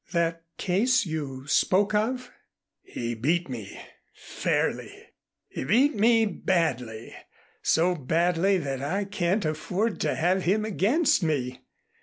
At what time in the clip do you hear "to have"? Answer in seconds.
10.01-10.41